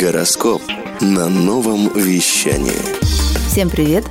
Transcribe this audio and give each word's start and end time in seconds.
Гороскоп 0.00 0.60
на 1.00 1.28
новом 1.28 1.88
вещании. 1.94 2.72
Всем 3.46 3.70
привет! 3.70 4.04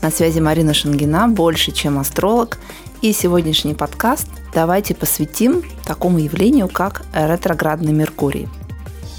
На 0.00 0.10
связи 0.10 0.38
Марина 0.40 0.72
Шангина, 0.72 1.28
больше, 1.28 1.70
чем 1.70 1.98
астролог. 1.98 2.58
И 3.02 3.12
сегодняшний 3.12 3.74
подкаст 3.74 4.26
давайте 4.54 4.94
посвятим 4.94 5.62
такому 5.84 6.18
явлению, 6.18 6.68
как 6.68 7.02
ретроградный 7.12 7.92
Меркурий. 7.92 8.48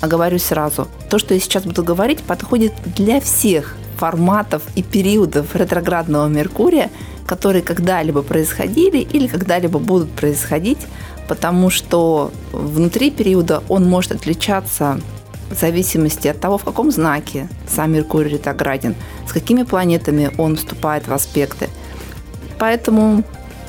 Оговорюсь 0.01 0.46
сразу, 0.46 0.87
то, 1.12 1.19
что 1.19 1.35
я 1.35 1.40
сейчас 1.40 1.63
буду 1.63 1.83
говорить, 1.83 2.23
подходит 2.23 2.73
для 2.96 3.21
всех 3.21 3.76
форматов 3.97 4.63
и 4.76 4.81
периодов 4.81 5.55
ретроградного 5.55 6.28
Меркурия, 6.28 6.89
которые 7.28 7.62
когда-либо 7.62 8.23
происходили 8.23 8.97
или 8.97 9.28
когда-либо 9.28 9.78
будут 9.78 10.10
происходить, 10.10 10.79
потому 11.28 11.69
что 11.69 12.31
внутри 12.51 13.12
периода 13.12 13.62
он 13.69 13.87
может 13.87 14.13
отличаться 14.13 14.99
в 15.50 15.60
зависимости 15.60 16.27
от 16.27 16.39
того, 16.39 16.58
в 16.58 16.63
каком 16.63 16.91
знаке 16.91 17.48
сам 17.67 17.94
Меркурий 17.94 18.31
ретрограден, 18.31 18.95
с 19.27 19.31
какими 19.31 19.63
планетами 19.63 20.31
он 20.38 20.55
вступает 20.55 21.07
в 21.07 21.13
аспекты. 21.13 21.70
Поэтому 22.57 23.23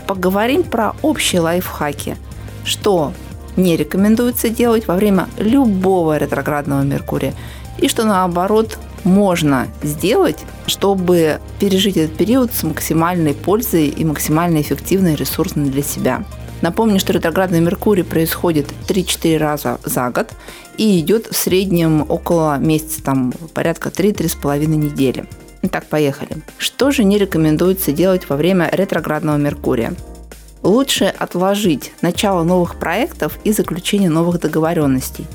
поговорим 0.07 0.63
про 0.63 0.95
общие 1.03 1.41
лайфхаки, 1.41 2.17
что 2.65 3.13
не 3.57 3.77
рекомендуется 3.77 4.49
делать 4.49 4.87
во 4.87 4.97
время 4.97 5.29
любого 5.39 6.19
ретроградного 6.19 6.83
Меркурия, 6.83 7.35
и 7.79 7.89
что 7.89 8.05
наоборот 8.05 8.79
можно 9.05 9.69
сделать, 9.83 10.39
чтобы 10.67 11.41
пережить 11.59 11.97
этот 11.97 12.17
период 12.17 12.53
с 12.53 12.63
максимальной 12.63 13.35
пользой 13.35 13.89
и 13.89 14.05
максимально 14.05 14.61
эффективно 14.61 15.09
и 15.09 15.17
для 15.71 15.83
себя. 15.83 16.25
Напомню, 16.63 17.01
что 17.01 17.13
ретроградный 17.13 17.61
Меркурий 17.61 18.03
происходит 18.03 18.69
3-4 18.89 19.39
раза 19.39 19.79
за 19.85 20.11
год 20.11 20.33
и 20.77 21.01
идет 21.01 21.27
в 21.27 21.37
среднем 21.37 22.05
около 22.09 22.59
месяца, 22.59 23.03
там 23.03 23.33
порядка 23.55 23.89
3-3,5 23.89 24.67
недели. 24.67 25.25
Итак, 25.63 25.87
поехали. 25.87 26.39
Что 26.59 26.91
же 26.91 27.05
не 27.05 27.19
рекомендуется 27.19 27.93
делать 27.93 28.29
во 28.29 28.37
время 28.37 28.69
ретроградного 28.73 29.37
Меркурия? 29.37 29.95
Лучше 30.63 31.05
отложить 31.05 31.93
начало 32.03 32.43
новых 32.43 32.79
проектов 32.79 33.39
и 33.45 33.53
заключение 33.53 34.11
новых 34.11 34.41
договоренностей. 34.41 35.27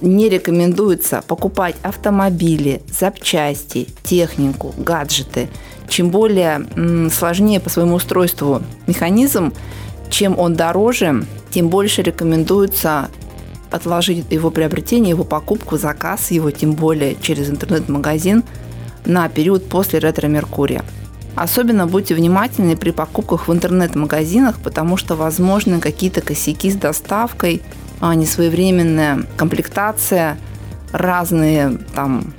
Не 0.00 0.28
рекомендуется 0.28 1.22
покупать 1.26 1.76
автомобили, 1.82 2.82
запчасти, 2.90 3.86
технику, 4.02 4.74
гаджеты. 4.78 5.48
Чем 5.88 6.10
более 6.10 6.66
сложнее 7.10 7.60
по 7.60 7.68
своему 7.68 7.96
устройству 7.96 8.62
механизм, 8.86 9.52
чем 10.10 10.38
он 10.38 10.54
дороже, 10.54 11.24
тем 11.50 11.68
больше 11.68 12.02
рекомендуется 12.02 13.08
отложить 13.70 14.30
его 14.30 14.50
приобретение, 14.50 15.10
его 15.10 15.24
покупку, 15.24 15.78
заказ 15.78 16.30
его, 16.30 16.50
тем 16.50 16.72
более 16.72 17.16
через 17.20 17.48
интернет-магазин, 17.48 18.42
на 19.04 19.28
период 19.28 19.68
после 19.68 20.00
ретро-меркурия. 20.00 20.84
Особенно 21.36 21.86
будьте 21.86 22.14
внимательны 22.14 22.76
при 22.76 22.90
покупках 22.90 23.48
в 23.48 23.52
интернет-магазинах, 23.52 24.58
потому 24.62 24.96
что 24.96 25.14
возможны 25.14 25.80
какие-то 25.80 26.20
косяки 26.20 26.70
с 26.70 26.74
доставкой, 26.74 27.62
а 28.00 28.14
несвоевременная 28.14 29.24
комплектация, 29.36 30.38
разные 30.92 31.78
там 31.94 32.34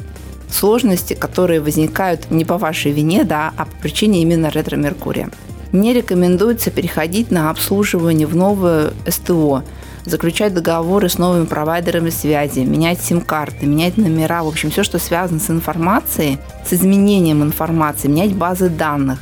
сложности, 0.50 1.14
которые 1.14 1.62
возникают 1.62 2.30
не 2.30 2.44
по 2.44 2.58
вашей 2.58 2.92
вине, 2.92 3.24
да, 3.24 3.54
а 3.56 3.66
по 3.66 3.76
причине 3.78 4.22
именно 4.22 4.50
ретро-меркурия. 4.50 5.30
Не 5.72 5.94
рекомендуется 5.94 6.70
переходить 6.70 7.32
на 7.32 7.50
обслуживание 7.50 8.28
в 8.28 8.36
новое 8.36 8.92
СТО, 9.08 9.64
заключать 10.04 10.54
договоры 10.54 11.08
с 11.08 11.18
новыми 11.18 11.46
провайдерами 11.46 12.10
связи, 12.10 12.60
менять 12.60 13.02
сим-карты, 13.02 13.66
менять 13.66 13.98
номера, 13.98 14.44
в 14.44 14.50
общем, 14.50 14.70
все, 14.70 14.84
что 14.84 15.00
связано 15.00 15.40
с 15.40 15.50
информацией, 15.50 16.40
с 16.66 16.74
изменением 16.74 17.42
информации, 17.42 18.10
менять 18.10 18.36
базы 18.36 18.68
данных, 18.68 19.20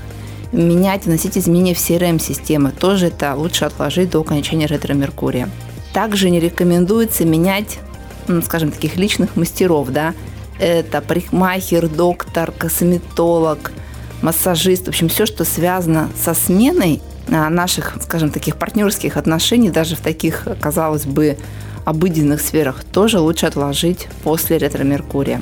менять, 0.52 1.06
вносить 1.06 1.38
изменения 1.38 1.76
в 1.76 1.78
CRM-системы. 1.78 2.72
Тоже 2.72 3.08
это 3.08 3.36
лучше 3.36 3.66
отложить 3.66 4.10
до 4.10 4.22
окончания 4.22 4.66
ретро-меркурия. 4.66 5.50
Также 5.94 6.32
не 6.32 6.40
рекомендуется 6.40 7.26
менять, 7.26 7.80
ну, 8.28 8.42
скажем, 8.42 8.72
таких 8.72 8.96
личных 8.96 9.36
мастеров, 9.36 9.90
да, 9.90 10.16
это 10.58 11.02
парикмахер, 11.02 11.88
доктор, 11.88 12.52
косметолог– 12.52 13.72
массажист, 14.22 14.86
в 14.86 14.90
общем, 14.90 15.10
все, 15.10 15.26
что 15.26 15.46
связано 15.46 16.10
со 16.22 16.34
сменой 16.34 17.02
а, 17.32 17.50
наших, 17.50 17.98
скажем, 18.02 18.32
таких 18.32 18.58
партнерских 18.58 19.18
отношений, 19.18 19.70
даже 19.70 19.96
в 19.96 20.00
таких, 20.00 20.48
казалось 20.60 21.06
бы, 21.06 21.38
обыденных 21.86 22.42
сферах, 22.42 22.84
тоже 22.84 23.20
лучше 23.20 23.46
отложить 23.46 24.08
после 24.24 24.58
ретро-меркурия. 24.58 25.42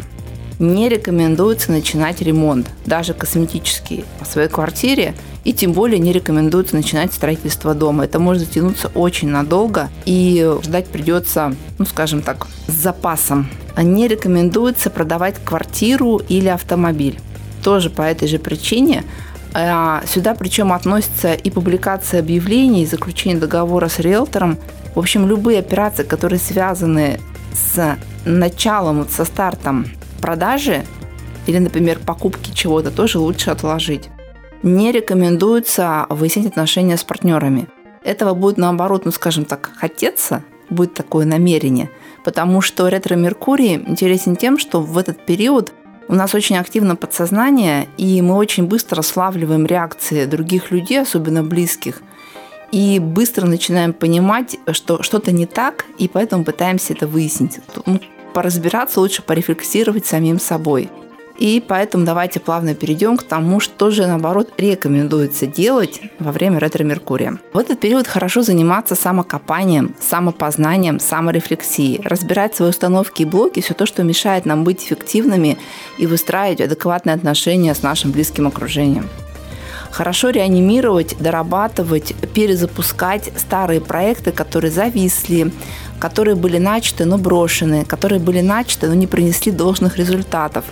Не 0.59 0.89
рекомендуется 0.89 1.71
начинать 1.71 2.21
ремонт, 2.21 2.67
даже 2.85 3.13
косметический, 3.13 4.05
по 4.19 4.25
своей 4.25 4.49
квартире, 4.49 5.13
и 5.43 5.53
тем 5.53 5.71
более 5.71 5.99
не 5.99 6.11
рекомендуется 6.11 6.75
начинать 6.75 7.13
строительство 7.13 7.75
дома. 7.75 8.05
Это 8.05 8.17
может 8.19 8.47
затянуться 8.47 8.89
очень 8.95 9.29
надолго, 9.29 9.89
и 10.05 10.57
ждать 10.63 10.87
придется, 10.87 11.55
ну, 11.77 11.85
скажем 11.85 12.21
так, 12.21 12.47
с 12.67 12.73
запасом. 12.73 13.47
Не 13.77 14.07
рекомендуется 14.07 14.89
продавать 14.89 15.35
квартиру 15.43 16.21
или 16.27 16.47
автомобиль 16.47 17.19
тоже 17.67 17.89
по 17.89 18.01
этой 18.01 18.29
же 18.29 18.39
причине. 18.39 19.03
А, 19.53 20.01
сюда 20.07 20.35
причем 20.35 20.71
относится 20.71 21.33
и 21.33 21.49
публикация 21.49 22.21
объявлений, 22.21 22.83
и 22.83 22.85
заключение 22.85 23.37
договора 23.37 23.89
с 23.89 23.99
риэлтором. 23.99 24.57
В 24.95 24.99
общем, 24.99 25.27
любые 25.27 25.59
операции, 25.59 26.03
которые 26.03 26.39
связаны 26.39 27.19
с 27.51 27.97
началом, 28.23 29.05
со 29.09 29.25
стартом 29.25 29.85
продажи 30.21 30.85
или, 31.45 31.57
например, 31.57 31.99
покупки 31.99 32.51
чего-то, 32.53 32.89
тоже 32.89 33.19
лучше 33.19 33.51
отложить. 33.51 34.07
Не 34.63 34.93
рекомендуется 34.93 36.05
выяснить 36.07 36.47
отношения 36.47 36.95
с 36.95 37.03
партнерами. 37.03 37.67
Этого 38.05 38.33
будет, 38.33 38.57
наоборот, 38.57 39.03
ну, 39.03 39.11
скажем 39.11 39.43
так, 39.43 39.71
хотеться, 39.75 40.45
будет 40.69 40.93
такое 40.93 41.25
намерение, 41.25 41.89
потому 42.23 42.61
что 42.61 42.87
ретро-меркурий 42.87 43.73
интересен 43.73 44.37
тем, 44.37 44.57
что 44.57 44.79
в 44.79 44.97
этот 44.97 45.25
период 45.25 45.73
у 46.07 46.15
нас 46.15 46.33
очень 46.33 46.57
активно 46.57 46.95
подсознание, 46.95 47.87
и 47.97 48.21
мы 48.21 48.35
очень 48.35 48.65
быстро 48.65 49.01
славливаем 49.01 49.65
реакции 49.65 50.25
других 50.25 50.71
людей, 50.71 51.01
особенно 51.01 51.43
близких, 51.43 52.01
и 52.71 52.99
быстро 52.99 53.45
начинаем 53.45 53.93
понимать, 53.93 54.57
что 54.71 55.03
что-то 55.03 55.31
не 55.31 55.45
так, 55.45 55.85
и 55.97 56.07
поэтому 56.07 56.43
пытаемся 56.43 56.93
это 56.93 57.07
выяснить. 57.07 57.59
Ну, 57.85 57.99
поразбираться 58.33 58.99
лучше 58.99 59.21
порефлексировать 59.21 60.05
самим 60.05 60.39
собой. 60.39 60.89
И 61.37 61.63
поэтому 61.65 62.03
давайте 62.03 62.39
плавно 62.39 62.73
перейдем 62.73 63.15
к 63.15 63.23
тому, 63.23 63.59
что 63.59 63.91
же, 63.91 64.07
наоборот, 64.07 64.49
рекомендуется 64.57 65.45
делать 65.45 66.01
во 66.19 66.31
время 66.31 66.59
ретро-меркурия. 66.59 67.37
В 67.53 67.59
этот 67.59 67.79
период 67.79 68.07
хорошо 68.07 68.41
заниматься 68.41 68.95
самокопанием, 68.95 69.95
самопознанием, 69.99 70.99
саморефлексией, 70.99 72.01
разбирать 72.03 72.55
свои 72.55 72.69
установки 72.69 73.21
и 73.21 73.25
блоки, 73.25 73.61
все 73.61 73.75
то, 73.75 73.85
что 73.85 74.03
мешает 74.03 74.45
нам 74.45 74.63
быть 74.63 74.83
эффективными 74.83 75.59
и 75.99 76.07
выстраивать 76.07 76.61
адекватные 76.61 77.15
отношения 77.15 77.75
с 77.75 77.83
нашим 77.83 78.11
близким 78.11 78.47
окружением. 78.47 79.07
Хорошо 79.91 80.31
реанимировать, 80.31 81.15
дорабатывать, 81.19 82.13
перезапускать 82.33 83.31
старые 83.37 83.79
проекты, 83.79 84.31
которые 84.31 84.71
зависли, 84.71 85.51
которые 85.99 86.35
были 86.35 86.57
начаты, 86.57 87.05
но 87.05 87.17
брошены, 87.17 87.85
которые 87.85 88.19
были 88.19 88.41
начаты, 88.41 88.87
но 88.87 88.95
не 88.95 89.07
принесли 89.07 89.51
должных 89.51 89.97
результатов 89.97 90.65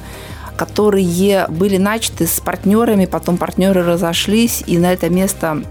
которые 0.58 1.48
были 1.50 1.78
начаты 1.78 2.28
с 2.28 2.40
партнерами, 2.40 3.06
потом 3.06 3.38
партнеры 3.38 3.84
разошлись, 3.84 4.64
и 4.66 4.78
на 4.78 4.94
это 4.94 5.10
место 5.10 5.64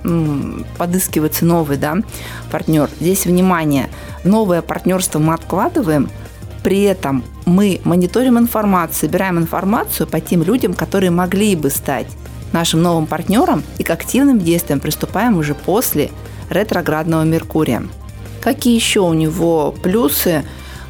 подыскивается 0.78 1.44
новый 1.44 1.76
да, 1.76 1.96
партнер. 2.50 2.88
Здесь, 3.00 3.26
внимание, 3.26 3.88
новое 4.24 4.62
партнерство 4.62 5.18
мы 5.18 5.34
откладываем, 5.34 6.10
при 6.62 6.82
этом 6.82 7.24
мы 7.44 7.80
мониторим 7.84 8.38
информацию, 8.38 9.00
собираем 9.00 9.38
информацию 9.38 10.06
по 10.06 10.20
тем 10.20 10.42
людям, 10.42 10.74
которые 10.74 11.10
могли 11.10 11.56
бы 11.56 11.70
стать 11.70 12.06
нашим 12.52 12.82
новым 12.82 13.06
партнером 13.06 13.62
и 13.78 13.82
к 13.82 13.90
активным 13.90 14.38
действиям 14.38 14.80
приступаем 14.80 15.36
уже 15.36 15.54
после 15.54 16.10
ретроградного 16.48 17.24
Меркурия. 17.24 17.82
Какие 18.40 18.74
еще 18.74 19.00
у 19.00 19.12
него 19.12 19.72
плюсы, 19.72 20.44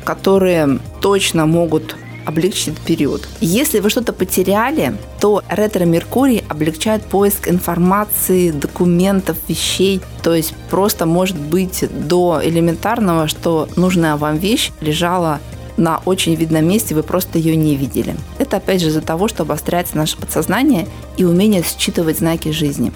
которые 0.05 0.79
точно 1.01 1.47
могут 1.47 1.97
облегчит 2.25 2.79
период. 2.79 3.29
Если 3.41 3.81
вы 3.81 3.91
что-то 3.91 4.13
потеряли, 4.13 4.97
то 5.21 5.43
ретро-меркурий 5.49 6.45
облегчает 6.49 7.03
поиск 7.03 7.49
информации, 7.49 8.51
документов, 8.51 9.37
вещей. 9.49 10.01
То 10.23 10.35
есть 10.35 10.55
просто 10.71 11.07
может 11.07 11.39
быть 11.39 11.85
до 12.09 12.41
элементарного, 12.43 13.29
что 13.29 13.69
нужная 13.77 14.17
вам 14.17 14.39
вещь 14.39 14.73
лежала 14.81 15.41
на 15.77 16.01
очень 16.05 16.35
видном 16.35 16.67
месте, 16.67 16.95
вы 16.95 17.03
просто 17.03 17.39
ее 17.39 17.57
не 17.57 17.75
видели. 17.75 18.15
Это 18.39 18.59
опять 18.59 18.81
же 18.81 18.89
из-за 18.89 19.01
того, 19.01 19.27
что 19.27 19.43
обостряется 19.43 19.97
наше 19.97 20.17
подсознание 20.17 20.87
и 21.17 21.25
умение 21.25 21.65
считывать 21.65 22.19
знаки 22.19 22.51
жизни 22.51 22.93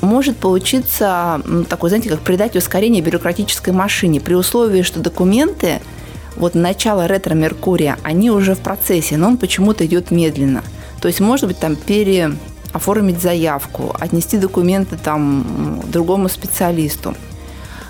может 0.00 0.36
получиться 0.36 1.42
такой, 1.68 1.90
знаете, 1.90 2.08
как 2.08 2.20
придать 2.20 2.56
ускорение 2.56 3.02
бюрократической 3.02 3.70
машине 3.70 4.20
при 4.20 4.34
условии, 4.34 4.82
что 4.82 5.00
документы 5.00 5.80
вот 6.36 6.54
начало 6.54 7.06
ретро-меркурия, 7.06 7.98
они 8.02 8.30
уже 8.30 8.54
в 8.54 8.60
процессе, 8.60 9.16
но 9.16 9.28
он 9.28 9.36
почему-то 9.36 9.86
идет 9.86 10.10
медленно. 10.10 10.62
То 11.00 11.08
есть, 11.08 11.20
может 11.20 11.46
быть, 11.46 11.58
там 11.58 11.76
переоформить 11.76 13.20
заявку, 13.20 13.94
отнести 13.98 14.38
документы 14.38 14.96
там 14.96 15.82
другому 15.86 16.28
специалисту. 16.28 17.14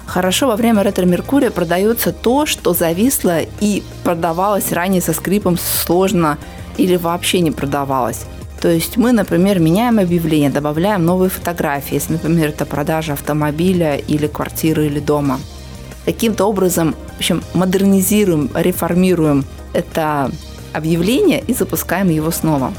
Хорошо 0.06 0.48
во 0.48 0.56
время 0.56 0.82
ретро-меркурия 0.82 1.50
продается 1.50 2.12
то, 2.12 2.44
что 2.44 2.74
зависло 2.74 3.40
и 3.60 3.82
продавалось 4.02 4.72
ранее 4.72 5.00
со 5.00 5.12
скрипом 5.12 5.56
сложно 5.56 6.36
или 6.76 6.96
вообще 6.96 7.40
не 7.40 7.52
продавалось. 7.52 8.22
То 8.60 8.68
есть 8.68 8.96
мы, 8.96 9.12
например, 9.12 9.58
меняем 9.58 9.98
объявление, 9.98 10.50
добавляем 10.50 11.04
новые 11.04 11.30
фотографии, 11.30 11.94
если, 11.94 12.14
например, 12.14 12.48
это 12.50 12.66
продажа 12.66 13.12
автомобиля 13.12 13.96
или 13.96 14.26
квартиры 14.26 14.86
или 14.86 15.00
дома. 15.00 15.40
Каким-то 16.04 16.44
образом, 16.44 16.94
в 17.20 17.22
общем, 17.22 17.42
модернизируем, 17.52 18.48
реформируем 18.54 19.44
это 19.74 20.30
объявление 20.72 21.44
и 21.46 21.52
запускаем 21.52 22.08
его 22.08 22.30
снова. 22.30 22.72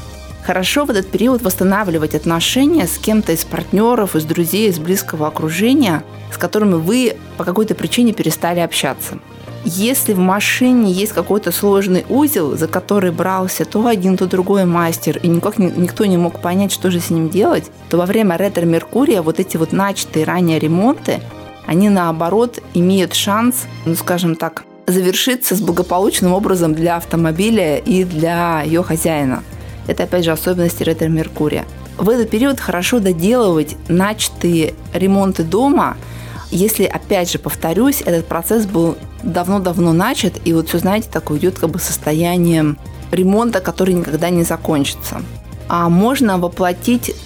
Хорошо 0.44 0.84
в 0.84 0.90
этот 0.90 1.08
период 1.08 1.42
восстанавливать 1.42 2.16
отношения 2.16 2.88
с 2.88 2.98
кем-то 2.98 3.30
из 3.30 3.44
партнеров, 3.44 4.16
из 4.16 4.24
друзей, 4.24 4.68
из 4.68 4.80
близкого 4.80 5.28
окружения, 5.28 6.02
с 6.34 6.38
которыми 6.38 6.74
вы 6.74 7.14
по 7.36 7.44
какой-то 7.44 7.76
причине 7.76 8.12
перестали 8.12 8.58
общаться. 8.58 9.20
Если 9.64 10.12
в 10.12 10.18
машине 10.18 10.90
есть 10.90 11.12
какой-то 11.12 11.52
сложный 11.52 12.04
узел, 12.08 12.56
за 12.56 12.66
который 12.66 13.12
брался 13.12 13.64
то 13.64 13.86
один, 13.86 14.16
то 14.16 14.26
другой 14.26 14.64
мастер, 14.64 15.18
и 15.18 15.28
никак 15.28 15.58
никто 15.58 16.04
не 16.04 16.16
мог 16.16 16.40
понять, 16.40 16.72
что 16.72 16.90
же 16.90 16.98
с 16.98 17.10
ним 17.10 17.28
делать, 17.28 17.70
то 17.88 17.96
во 17.96 18.06
время 18.06 18.36
ретро-меркурия 18.36 19.22
вот 19.22 19.38
эти 19.38 19.56
вот 19.56 19.70
начатые 19.70 20.24
ранее 20.24 20.58
ремонты, 20.58 21.20
они 21.66 21.88
наоборот 21.88 22.58
имеют 22.74 23.14
шанс, 23.14 23.66
ну 23.84 23.94
скажем 23.94 24.36
так, 24.36 24.64
завершиться 24.86 25.54
с 25.54 25.60
благополучным 25.60 26.32
образом 26.32 26.74
для 26.74 26.96
автомобиля 26.96 27.78
и 27.78 28.04
для 28.04 28.62
ее 28.62 28.82
хозяина. 28.82 29.42
Это 29.86 30.04
опять 30.04 30.24
же 30.24 30.32
особенности 30.32 30.82
ретро-меркурия. 30.82 31.64
В 31.98 32.08
этот 32.08 32.30
период 32.30 32.60
хорошо 32.60 32.98
доделывать 33.00 33.76
начатые 33.88 34.74
ремонты 34.92 35.42
дома– 35.44 35.96
если, 36.52 36.84
опять 36.84 37.32
же, 37.32 37.38
повторюсь, 37.38 38.02
этот 38.02 38.26
процесс 38.26 38.66
был 38.66 38.98
давно-давно 39.22 39.94
начат, 39.94 40.34
и 40.44 40.52
вот 40.52 40.68
все, 40.68 40.78
знаете, 40.78 41.08
такое 41.10 41.38
идет 41.38 41.58
как 41.58 41.70
бы 41.70 41.78
состояние 41.78 42.76
ремонта, 43.10 43.60
который 43.60 43.94
никогда 43.94 44.28
не 44.28 44.42
закончится. 44.42 45.22
А 45.68 45.88
можно 45.88 46.36
воплотить, 46.36 47.16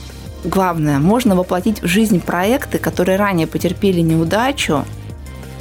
главное, 0.46 0.98
можно 0.98 1.34
воплотить 1.34 1.82
в 1.82 1.87
жизнь 1.87 2.20
проекты, 2.20 2.78
которые 2.78 3.16
ранее 3.16 3.46
потерпели 3.46 4.00
неудачу, 4.00 4.84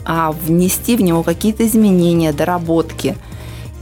а 0.05 0.31
внести 0.31 0.95
в 0.95 1.01
него 1.01 1.23
какие-то 1.23 1.65
изменения, 1.65 2.31
доработки 2.31 3.17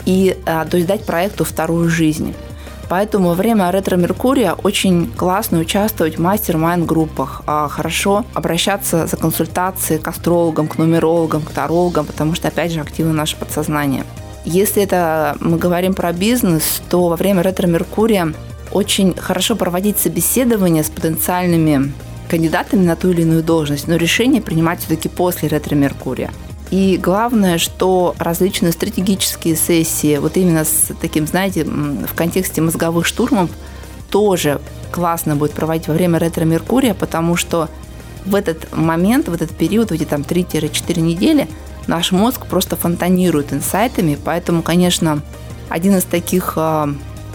и 0.05 0.37
а, 0.45 0.65
то 0.65 0.77
есть 0.77 0.87
дать 0.87 1.05
проекту 1.05 1.43
вторую 1.43 1.89
жизнь. 1.89 2.33
Поэтому 2.89 3.29
во 3.29 3.33
время 3.33 3.71
ретро-меркурия 3.71 4.53
очень 4.53 5.09
классно 5.11 5.59
участвовать 5.59 6.17
в 6.17 6.21
мастер-майн-группах. 6.21 7.41
А 7.47 7.67
хорошо 7.67 8.25
обращаться 8.33 9.07
за 9.07 9.17
консультацией 9.17 9.99
к 9.99 10.07
астрологам, 10.07 10.67
к 10.67 10.77
нумерологам, 10.77 11.41
к 11.41 11.51
тарологам, 11.51 12.05
потому 12.05 12.35
что, 12.35 12.49
опять 12.49 12.71
же, 12.71 12.81
активно 12.81 13.13
наше 13.13 13.37
подсознание. 13.37 14.03
Если 14.45 14.83
это 14.83 15.37
мы 15.39 15.57
говорим 15.57 15.93
про 15.93 16.11
бизнес, 16.11 16.81
то 16.89 17.07
во 17.07 17.15
время 17.15 17.41
ретро-меркурия 17.41 18.33
очень 18.73 19.15
хорошо 19.15 19.55
проводить 19.55 19.99
собеседования 19.99 20.83
с 20.83 20.89
потенциальными 20.89 21.93
кандидатами 22.27 22.83
на 22.83 22.95
ту 22.95 23.11
или 23.11 23.21
иную 23.21 23.43
должность, 23.43 23.87
но 23.87 23.95
решение 23.95 24.41
принимать 24.41 24.79
все-таки 24.79 25.07
после 25.07 25.47
ретро-меркурия. 25.47 26.31
И 26.71 26.97
главное, 26.97 27.59
что 27.59 28.15
различные 28.17 28.71
стратегические 28.71 29.55
сессии, 29.55 30.17
вот 30.17 30.37
именно 30.37 30.65
с 30.65 30.91
таким, 30.99 31.27
знаете, 31.27 31.63
в 31.65 32.15
контексте 32.15 32.61
мозговых 32.61 33.05
штурмов, 33.05 33.51
тоже 34.09 34.59
классно 34.91 35.35
будет 35.35 35.51
проводить 35.51 35.87
во 35.87 35.93
время 35.93 36.17
ретро-меркурия, 36.17 36.95
потому 36.95 37.35
что 37.35 37.69
в 38.25 38.33
этот 38.33 38.75
момент, 38.75 39.27
в 39.27 39.33
этот 39.33 39.51
период, 39.51 39.91
в 39.91 39.93
эти 39.93 40.05
там 40.05 40.21
3-4 40.21 40.99
недели, 40.99 41.47
наш 41.85 42.11
мозг 42.11 42.47
просто 42.47 42.75
фонтанирует 42.75 43.53
инсайтами, 43.53 44.17
поэтому, 44.23 44.63
конечно, 44.63 45.21
один 45.69 45.97
из 45.97 46.05
таких 46.05 46.53
э, 46.55 46.87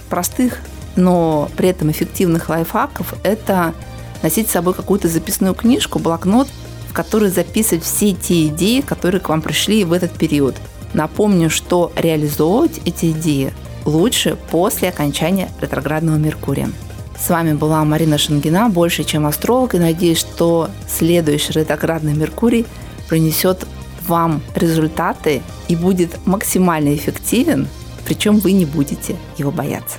простых, 0.08 0.60
но 0.96 1.48
при 1.56 1.68
этом 1.68 1.90
эффективных 1.90 2.48
лайфхаков– 2.48 3.14
это 3.22 3.74
носить 4.22 4.48
с 4.48 4.52
собой 4.52 4.74
какую-то 4.74 5.08
записную 5.08 5.54
книжку, 5.54 5.98
блокнот, 5.98 6.48
в 6.88 6.92
который 6.92 7.30
записывать 7.30 7.84
все 7.84 8.12
те 8.12 8.46
идеи, 8.48 8.80
которые 8.80 9.20
к 9.20 9.28
вам 9.28 9.42
пришли 9.42 9.84
в 9.84 9.92
этот 9.92 10.12
период. 10.12 10.56
Напомню, 10.94 11.50
что 11.50 11.92
реализовывать 11.96 12.80
эти 12.84 13.10
идеи 13.12 13.52
лучше 13.84 14.36
после 14.50 14.88
окончания 14.88 15.50
ретроградного 15.60 16.16
Меркурия. 16.16 16.70
С 17.18 17.28
вами 17.30 17.52
была 17.52 17.84
Марина 17.84 18.16
Шангина, 18.16 18.68
больше 18.68 19.04
чем 19.04 19.26
астролог, 19.26 19.74
и 19.74 19.78
надеюсь, 19.78 20.18
что 20.18 20.70
следующий 20.88 21.52
ретроградный 21.52 22.14
Меркурий 22.14 22.64
принесет 23.08 23.66
вам 24.06 24.40
результаты 24.54 25.42
и 25.68 25.76
будет 25.76 26.26
максимально 26.26 26.94
эффективен, 26.94 27.68
причем 28.04 28.38
вы 28.38 28.52
не 28.52 28.64
будете 28.64 29.16
его 29.36 29.50
бояться. 29.50 29.98